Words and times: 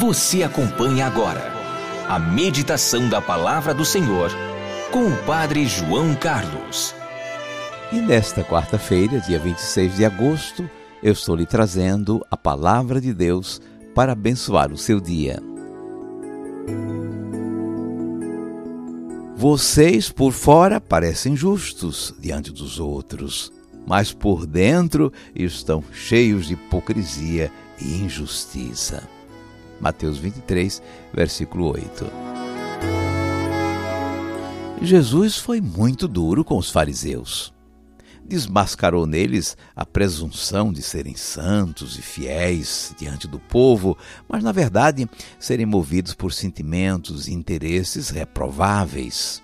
Você 0.00 0.42
acompanha 0.42 1.06
agora 1.06 1.52
a 2.08 2.18
meditação 2.18 3.06
da 3.10 3.20
Palavra 3.20 3.74
do 3.74 3.84
Senhor 3.84 4.30
com 4.90 5.06
o 5.06 5.16
Padre 5.26 5.66
João 5.66 6.14
Carlos. 6.14 6.94
E 7.92 7.96
nesta 7.96 8.42
quarta-feira, 8.42 9.20
dia 9.20 9.38
26 9.38 9.96
de 9.96 10.06
agosto, 10.06 10.70
eu 11.02 11.12
estou 11.12 11.36
lhe 11.36 11.44
trazendo 11.44 12.24
a 12.30 12.36
Palavra 12.36 12.98
de 12.98 13.12
Deus 13.12 13.60
para 13.94 14.12
abençoar 14.12 14.72
o 14.72 14.78
seu 14.78 15.00
dia. 15.00 15.38
Vocês 19.36 20.10
por 20.10 20.32
fora 20.32 20.80
parecem 20.80 21.36
justos 21.36 22.14
diante 22.18 22.50
dos 22.50 22.80
outros, 22.80 23.52
mas 23.86 24.14
por 24.14 24.46
dentro 24.46 25.12
estão 25.34 25.84
cheios 25.92 26.46
de 26.46 26.54
hipocrisia 26.54 27.52
e 27.78 28.02
injustiça. 28.02 29.19
Mateus 29.80 30.18
23, 30.18 30.82
versículo 31.12 31.72
8. 31.72 32.30
Jesus 34.82 35.36
foi 35.36 35.60
muito 35.60 36.08
duro 36.08 36.44
com 36.44 36.56
os 36.56 36.70
fariseus. 36.70 37.52
Desmascarou 38.24 39.06
neles 39.06 39.56
a 39.74 39.84
presunção 39.84 40.72
de 40.72 40.82
serem 40.82 41.16
santos 41.16 41.98
e 41.98 42.02
fiéis 42.02 42.94
diante 42.98 43.26
do 43.26 43.38
povo, 43.38 43.98
mas 44.28 44.42
na 44.42 44.52
verdade 44.52 45.08
serem 45.38 45.66
movidos 45.66 46.14
por 46.14 46.32
sentimentos 46.32 47.28
e 47.28 47.32
interesses 47.32 48.08
reprováveis. 48.08 49.42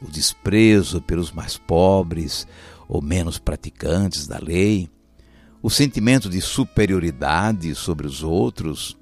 O 0.00 0.10
desprezo 0.10 1.00
pelos 1.00 1.32
mais 1.32 1.56
pobres 1.56 2.46
ou 2.86 3.02
menos 3.02 3.38
praticantes 3.38 4.26
da 4.26 4.38
lei, 4.38 4.88
o 5.60 5.68
sentimento 5.68 6.28
de 6.28 6.40
superioridade 6.40 7.74
sobre 7.74 8.06
os 8.06 8.22
outros, 8.22 8.96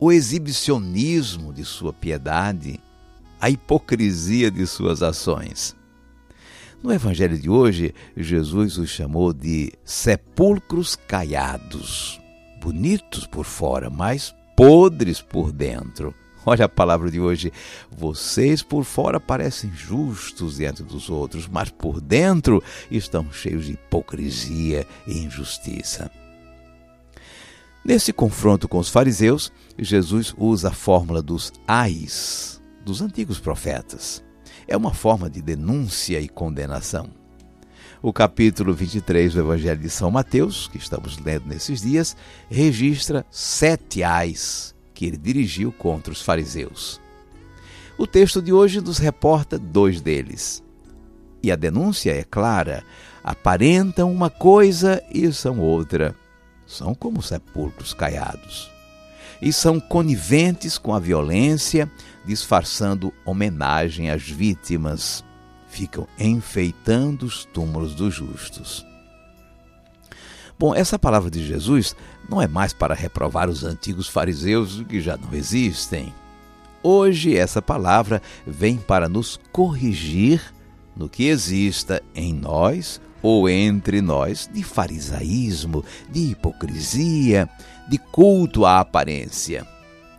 o 0.00 0.10
exibicionismo 0.10 1.52
de 1.52 1.62
sua 1.62 1.92
piedade, 1.92 2.80
a 3.38 3.50
hipocrisia 3.50 4.50
de 4.50 4.66
suas 4.66 5.02
ações. 5.02 5.76
No 6.82 6.90
Evangelho 6.90 7.38
de 7.38 7.50
hoje, 7.50 7.94
Jesus 8.16 8.78
os 8.78 8.88
chamou 8.88 9.34
de 9.34 9.70
sepulcros 9.84 10.96
caiados, 10.96 12.18
bonitos 12.62 13.26
por 13.26 13.44
fora, 13.44 13.90
mas 13.90 14.34
podres 14.56 15.20
por 15.20 15.52
dentro. 15.52 16.14
Olha 16.46 16.64
a 16.64 16.68
palavra 16.68 17.10
de 17.10 17.20
hoje. 17.20 17.52
Vocês 17.90 18.62
por 18.62 18.84
fora 18.84 19.20
parecem 19.20 19.70
justos 19.74 20.56
diante 20.56 20.82
dos 20.82 21.10
outros, 21.10 21.46
mas 21.46 21.68
por 21.68 22.00
dentro 22.00 22.64
estão 22.90 23.30
cheios 23.30 23.66
de 23.66 23.72
hipocrisia 23.72 24.86
e 25.06 25.18
injustiça. 25.18 26.10
Nesse 27.84 28.12
confronto 28.12 28.68
com 28.68 28.78
os 28.78 28.90
fariseus, 28.90 29.50
Jesus 29.78 30.34
usa 30.36 30.68
a 30.68 30.72
fórmula 30.72 31.22
dos 31.22 31.50
ais 31.66 32.60
dos 32.84 33.00
antigos 33.00 33.40
profetas. 33.40 34.22
É 34.68 34.76
uma 34.76 34.92
forma 34.92 35.30
de 35.30 35.40
denúncia 35.40 36.20
e 36.20 36.28
condenação. 36.28 37.08
O 38.02 38.12
capítulo 38.12 38.74
23 38.74 39.34
do 39.34 39.40
Evangelho 39.40 39.80
de 39.80 39.88
São 39.88 40.10
Mateus, 40.10 40.68
que 40.68 40.78
estamos 40.78 41.18
lendo 41.18 41.46
nesses 41.46 41.80
dias, 41.80 42.16
registra 42.50 43.24
sete 43.30 44.02
ais 44.02 44.74
que 44.92 45.06
ele 45.06 45.16
dirigiu 45.16 45.72
contra 45.72 46.12
os 46.12 46.20
fariseus. 46.20 47.00
O 47.96 48.06
texto 48.06 48.42
de 48.42 48.52
hoje 48.52 48.80
nos 48.80 48.98
reporta 48.98 49.58
dois 49.58 50.00
deles. 50.00 50.62
E 51.42 51.50
a 51.50 51.56
denúncia 51.56 52.12
é 52.12 52.24
clara: 52.24 52.84
aparentam 53.24 54.12
uma 54.12 54.28
coisa 54.28 55.02
e 55.12 55.30
são 55.32 55.58
outra 55.58 56.14
são 56.70 56.94
como 56.94 57.20
sepulcros 57.20 57.92
caiados. 57.92 58.70
E 59.42 59.52
são 59.52 59.80
coniventes 59.80 60.78
com 60.78 60.94
a 60.94 61.00
violência, 61.00 61.90
disfarçando 62.24 63.12
homenagem 63.24 64.10
às 64.10 64.22
vítimas. 64.22 65.24
Ficam 65.68 66.06
enfeitando 66.18 67.24
os 67.24 67.44
túmulos 67.44 67.94
dos 67.94 68.14
justos. 68.14 68.86
Bom, 70.58 70.74
essa 70.74 70.98
palavra 70.98 71.30
de 71.30 71.44
Jesus 71.44 71.96
não 72.28 72.40
é 72.40 72.46
mais 72.46 72.72
para 72.72 72.94
reprovar 72.94 73.48
os 73.48 73.64
antigos 73.64 74.08
fariseus 74.08 74.84
que 74.88 75.00
já 75.00 75.16
não 75.16 75.32
existem. 75.32 76.14
Hoje, 76.82 77.36
essa 77.36 77.60
palavra 77.60 78.22
vem 78.46 78.76
para 78.76 79.08
nos 79.08 79.40
corrigir 79.50 80.54
no 80.94 81.08
que 81.08 81.24
exista 81.24 82.02
em 82.14 82.32
nós 82.32 83.00
ou 83.22 83.48
entre 83.48 84.00
nós 84.00 84.48
de 84.52 84.62
farisaísmo, 84.62 85.84
de 86.08 86.30
hipocrisia, 86.30 87.48
de 87.88 87.98
culto 87.98 88.64
à 88.64 88.80
aparência. 88.80 89.66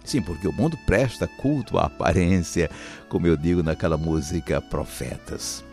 Sim, 0.04 0.22
porque 0.22 0.48
o 0.48 0.54
mundo 0.54 0.78
presta 0.86 1.28
culto 1.28 1.78
à 1.78 1.86
aparência, 1.86 2.70
como 3.08 3.28
eu 3.28 3.38
digo 3.38 3.64
naquela 3.64 3.98
música 3.98 4.62
Profetas. 4.62 5.64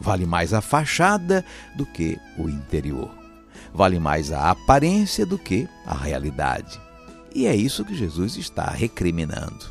Vale 0.00 0.26
mais 0.26 0.54
a 0.54 0.60
fachada 0.60 1.44
do 1.74 1.84
que 1.84 2.18
o 2.38 2.48
interior. 2.48 3.10
Vale 3.72 3.98
mais 3.98 4.32
a 4.32 4.50
aparência 4.50 5.26
do 5.26 5.38
que 5.38 5.68
a 5.86 5.94
realidade. 5.94 6.80
E 7.34 7.46
é 7.46 7.54
isso 7.54 7.84
que 7.84 7.94
Jesus 7.94 8.36
está 8.36 8.70
recriminando. 8.70 9.70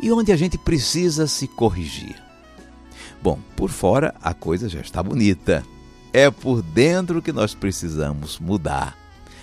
E 0.00 0.10
onde 0.12 0.32
a 0.32 0.36
gente 0.36 0.58
precisa 0.58 1.26
se 1.26 1.48
corrigir? 1.48 2.22
Bom, 3.22 3.38
por 3.56 3.70
fora 3.70 4.14
a 4.22 4.34
coisa 4.34 4.68
já 4.68 4.80
está 4.80 5.02
bonita. 5.02 5.64
É 6.12 6.30
por 6.30 6.62
dentro 6.62 7.22
que 7.22 7.32
nós 7.32 7.54
precisamos 7.54 8.38
mudar 8.38 8.96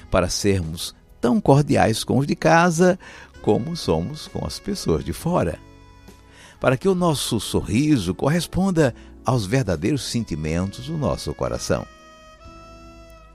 para 0.09 0.29
sermos 0.29 0.95
tão 1.19 1.39
cordiais 1.39 2.03
com 2.03 2.17
os 2.17 2.27
de 2.27 2.35
casa 2.35 2.99
como 3.41 3.75
somos 3.75 4.27
com 4.27 4.45
as 4.45 4.59
pessoas 4.59 5.03
de 5.03 5.13
fora. 5.13 5.59
Para 6.59 6.77
que 6.77 6.87
o 6.87 6.95
nosso 6.95 7.39
sorriso 7.39 8.13
corresponda 8.13 8.93
aos 9.25 9.45
verdadeiros 9.45 10.03
sentimentos 10.03 10.87
do 10.87 10.97
nosso 10.97 11.33
coração. 11.33 11.85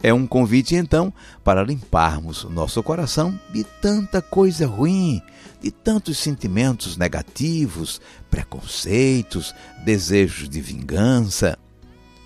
É 0.03 0.12
um 0.12 0.27
convite, 0.27 0.75
então, 0.75 1.12
para 1.43 1.62
limparmos 1.62 2.45
nosso 2.45 2.83
coração 2.83 3.39
de 3.53 3.65
tanta 3.65 4.21
coisa 4.21 4.67
ruim, 4.67 5.23
de 5.61 5.71
tantos 5.71 6.19
sentimentos 6.19 6.97
negativos, 6.97 8.01
preconceitos, 8.31 9.55
desejos 9.84 10.49
de 10.49 10.61
vingança. 10.61 11.59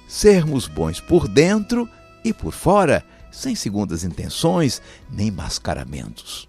Sermos 0.08 0.66
bons 0.66 1.00
por 1.00 1.28
dentro 1.28 1.88
e 2.24 2.32
por 2.32 2.52
fora, 2.52 3.04
sem 3.30 3.54
segundas 3.54 4.02
intenções 4.02 4.82
nem 5.08 5.30
mascaramentos. 5.30 6.48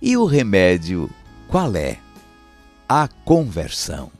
E 0.00 0.16
o 0.16 0.24
remédio 0.24 1.10
qual 1.48 1.74
é? 1.74 1.98
A 2.88 3.08
conversão. 3.08 4.12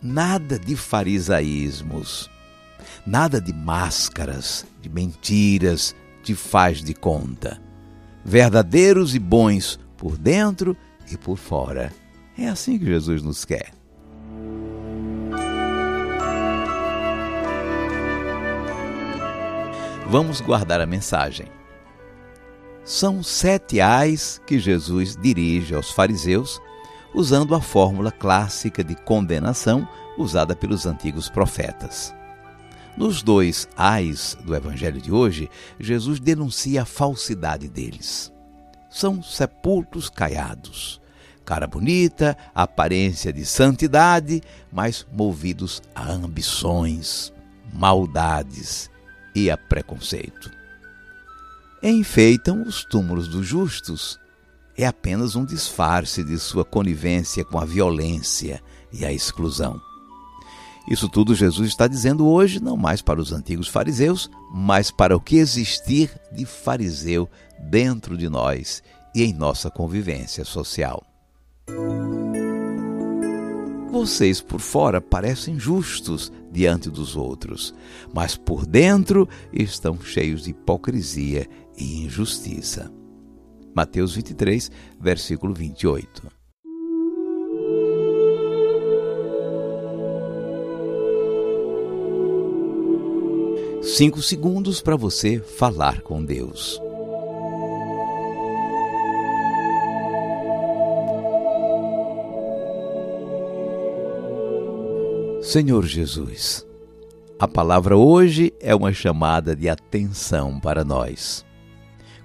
Nada 0.00 0.58
de 0.58 0.76
farisaísmos 0.76 2.30
Nada 3.06 3.40
de 3.40 3.52
máscaras, 3.52 4.66
de 4.80 4.88
mentiras, 4.88 5.94
de 6.22 6.34
faz 6.34 6.82
de 6.82 6.94
conta. 6.94 7.60
Verdadeiros 8.24 9.14
e 9.14 9.18
bons 9.18 9.78
por 9.96 10.16
dentro 10.16 10.76
e 11.10 11.16
por 11.16 11.36
fora. 11.36 11.92
É 12.36 12.48
assim 12.48 12.78
que 12.78 12.86
Jesus 12.86 13.22
nos 13.22 13.44
quer. 13.44 13.72
Vamos 20.06 20.40
guardar 20.40 20.80
a 20.80 20.86
mensagem. 20.86 21.46
São 22.84 23.22
sete 23.22 23.80
ais 23.80 24.40
que 24.44 24.58
Jesus 24.58 25.16
dirige 25.16 25.74
aos 25.74 25.92
fariseus, 25.92 26.60
usando 27.14 27.54
a 27.54 27.60
fórmula 27.60 28.10
clássica 28.10 28.82
de 28.82 28.96
condenação 28.96 29.86
usada 30.18 30.56
pelos 30.56 30.86
antigos 30.86 31.28
profetas. 31.28 32.12
Nos 32.96 33.22
dois 33.22 33.68
ais 33.76 34.36
do 34.44 34.54
evangelho 34.54 35.00
de 35.00 35.12
hoje, 35.12 35.48
Jesus 35.78 36.20
denuncia 36.20 36.82
a 36.82 36.84
falsidade 36.84 37.68
deles. 37.68 38.32
São 38.90 39.22
sepulcros 39.22 40.10
caiados, 40.10 41.00
cara 41.44 41.66
bonita, 41.66 42.36
aparência 42.54 43.32
de 43.32 43.44
santidade, 43.46 44.42
mas 44.72 45.06
movidos 45.12 45.80
a 45.94 46.10
ambições, 46.10 47.32
maldades 47.72 48.90
e 49.34 49.50
a 49.50 49.56
preconceito. 49.56 50.50
Enfeitam 51.82 52.62
os 52.62 52.84
túmulos 52.84 53.28
dos 53.28 53.46
justos. 53.46 54.18
É 54.76 54.86
apenas 54.86 55.34
um 55.34 55.44
disfarce 55.44 56.22
de 56.22 56.38
sua 56.38 56.64
conivência 56.64 57.44
com 57.44 57.58
a 57.58 57.64
violência 57.64 58.62
e 58.92 59.04
a 59.04 59.12
exclusão. 59.12 59.80
Isso 60.88 61.08
tudo 61.08 61.34
Jesus 61.34 61.68
está 61.68 61.86
dizendo 61.86 62.26
hoje, 62.26 62.60
não 62.60 62.76
mais 62.76 63.02
para 63.02 63.20
os 63.20 63.32
antigos 63.32 63.68
fariseus, 63.68 64.30
mas 64.52 64.90
para 64.90 65.16
o 65.16 65.20
que 65.20 65.36
existir 65.36 66.10
de 66.32 66.44
fariseu 66.44 67.28
dentro 67.58 68.16
de 68.16 68.28
nós 68.28 68.82
e 69.14 69.22
em 69.22 69.32
nossa 69.32 69.70
convivência 69.70 70.44
social. 70.44 71.04
Vocês 73.90 74.40
por 74.40 74.60
fora 74.60 75.00
parecem 75.00 75.58
justos 75.58 76.32
diante 76.50 76.88
dos 76.88 77.16
outros, 77.16 77.74
mas 78.14 78.36
por 78.36 78.64
dentro 78.64 79.28
estão 79.52 80.00
cheios 80.00 80.44
de 80.44 80.50
hipocrisia 80.50 81.48
e 81.76 82.04
injustiça. 82.04 82.90
Mateus 83.74 84.14
23, 84.14 84.70
versículo 85.00 85.52
28. 85.52 86.39
Cinco 94.00 94.22
segundos 94.22 94.80
para 94.80 94.96
você 94.96 95.38
falar 95.40 96.00
com 96.00 96.24
Deus. 96.24 96.80
Senhor 105.42 105.84
Jesus, 105.84 106.66
a 107.38 107.46
palavra 107.46 107.94
hoje 107.94 108.54
é 108.58 108.74
uma 108.74 108.90
chamada 108.90 109.54
de 109.54 109.68
atenção 109.68 110.58
para 110.58 110.82
nós. 110.82 111.44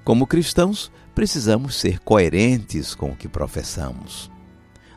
Como 0.06 0.25
cristãos, 0.25 0.89
precisamos 1.13 1.75
ser 1.75 2.00
coerentes 2.00 2.95
com 2.95 3.10
o 3.10 3.18
que 3.18 3.27
professamos. 3.27 4.31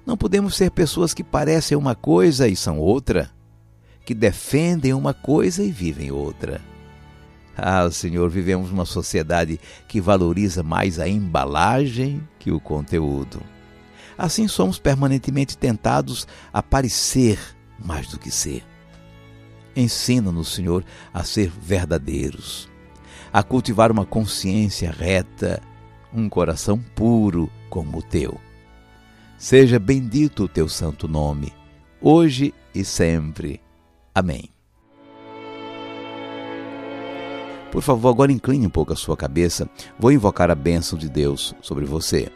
Não 0.07 0.17
podemos 0.17 0.55
ser 0.55 0.71
pessoas 0.71 1.13
que 1.13 1.25
parecem 1.25 1.77
uma 1.77 1.97
coisa 1.97 2.47
e 2.47 2.55
são 2.55 2.79
outra, 2.79 3.33
que 4.09 4.15
defendem 4.15 4.95
uma 4.95 5.13
coisa 5.13 5.63
e 5.63 5.71
vivem 5.71 6.11
outra. 6.11 6.63
Ah, 7.55 7.91
Senhor, 7.91 8.31
vivemos 8.31 8.71
uma 8.71 8.87
sociedade 8.87 9.61
que 9.87 10.01
valoriza 10.01 10.63
mais 10.63 10.99
a 10.99 11.07
embalagem 11.07 12.27
que 12.39 12.51
o 12.51 12.59
conteúdo. 12.59 13.43
Assim 14.17 14.49
somos 14.49 14.79
permanentemente 14.79 15.59
tentados 15.59 16.27
a 16.51 16.63
parecer 16.63 17.39
mais 17.79 18.09
do 18.09 18.19
que 18.19 18.31
ser. 18.31 18.65
Ensina-nos, 19.77 20.55
Senhor, 20.55 20.83
a 21.13 21.23
ser 21.23 21.51
verdadeiros, 21.51 22.67
a 23.31 23.43
cultivar 23.43 23.93
uma 23.93 24.07
consciência 24.07 24.91
reta, 24.91 25.61
um 26.15 26.31
coração 26.31 26.79
puro 26.95 27.53
como 27.69 27.99
o 27.99 28.03
teu. 28.03 28.41
Seja 29.37 29.79
bendito 29.79 30.45
o 30.45 30.49
teu 30.49 30.67
santo 30.67 31.07
nome, 31.07 31.53
hoje 32.01 32.55
e 32.75 32.83
sempre. 32.87 33.68
Amém. 34.19 34.51
Por 37.71 37.83
favor, 37.83 38.09
agora 38.09 38.33
incline 38.33 38.67
um 38.67 38.71
pouco 38.71 38.93
a 38.93 38.97
sua 38.97 39.17
cabeça. 39.17 39.71
Vou 39.97 40.11
invocar 40.11 40.51
a 40.51 40.57
bênção 40.57 40.99
de 40.99 41.09
Deus 41.09 41.55
sobre 41.63 41.85
você. 41.85 42.29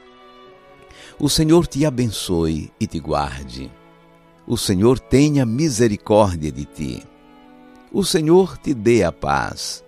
O 1.18 1.28
Senhor 1.28 1.66
te 1.66 1.84
abençoe 1.84 2.70
e 2.78 2.86
te 2.86 3.00
guarde. 3.00 3.68
O 4.46 4.56
Senhor 4.56 5.00
tenha 5.00 5.44
misericórdia 5.44 6.52
de 6.52 6.64
ti. 6.66 7.02
O 7.92 8.04
Senhor 8.04 8.56
te 8.58 8.72
dê 8.72 9.02
a 9.02 9.10
paz 9.10 9.82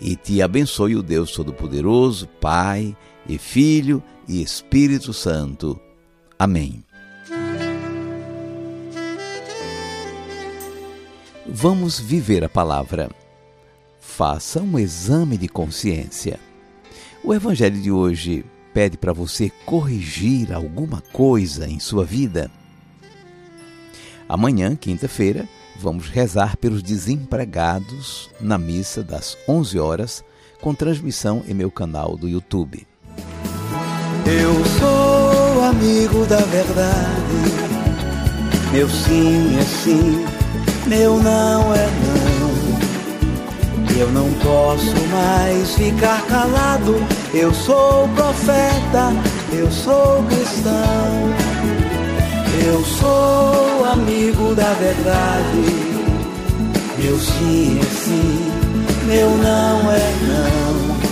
e 0.00 0.14
te 0.14 0.40
abençoe 0.40 0.94
o 0.94 1.02
Deus 1.02 1.32
Todo-Poderoso, 1.32 2.28
Pai 2.40 2.96
e 3.26 3.36
Filho 3.36 4.00
e 4.28 4.40
Espírito 4.40 5.12
Santo. 5.12 5.76
Amém. 6.38 6.84
Vamos 11.54 12.00
viver 12.00 12.42
a 12.42 12.48
palavra. 12.48 13.10
Faça 14.00 14.62
um 14.62 14.78
exame 14.78 15.36
de 15.36 15.48
consciência. 15.48 16.40
O 17.22 17.34
Evangelho 17.34 17.78
de 17.78 17.92
hoje 17.92 18.42
pede 18.72 18.96
para 18.96 19.12
você 19.12 19.52
corrigir 19.66 20.50
alguma 20.50 21.02
coisa 21.12 21.68
em 21.68 21.78
sua 21.78 22.06
vida. 22.06 22.50
Amanhã, 24.26 24.74
quinta-feira, 24.74 25.46
vamos 25.78 26.08
rezar 26.08 26.56
pelos 26.56 26.82
desempregados 26.82 28.30
na 28.40 28.56
missa 28.56 29.02
das 29.02 29.36
11 29.46 29.78
horas, 29.78 30.24
com 30.58 30.74
transmissão 30.74 31.44
em 31.46 31.52
meu 31.52 31.70
canal 31.70 32.16
do 32.16 32.30
YouTube. 32.30 32.86
Eu 34.24 34.64
sou 34.80 35.64
amigo 35.64 36.24
da 36.24 36.40
verdade. 36.46 37.72
Meu 38.72 38.88
sim 38.88 39.58
é 39.58 39.62
sim, 39.62 40.24
meu 40.86 41.16
não 41.16 41.74
é 41.74 41.86
não. 41.86 42.52
Eu 43.98 44.10
não 44.10 44.30
posso 44.34 44.96
mais 45.10 45.74
ficar 45.74 46.22
calado. 46.26 46.96
Eu 47.32 47.52
sou 47.52 48.08
profeta, 48.08 49.12
eu 49.52 49.70
sou 49.70 50.22
cristão. 50.24 51.32
Eu 52.64 52.84
sou 52.84 53.84
amigo 53.92 54.54
da 54.54 54.72
verdade. 54.74 55.92
Meu 56.98 57.18
sim 57.18 57.80
é 57.80 57.84
sim, 57.84 58.50
meu 59.06 59.30
não 59.30 59.90
é 59.90 60.12
não. 60.28 61.02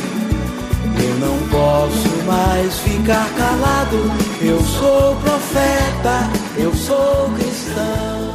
Eu 1.03 1.15
não 1.19 1.49
posso 1.49 2.09
mais 2.27 2.79
ficar 2.81 3.29
calado. 3.37 4.11
Eu 4.41 4.61
sou 4.63 5.17
profeta, 5.17 6.31
eu 6.57 6.75
sou 6.75 7.31
cristão. 7.37 8.30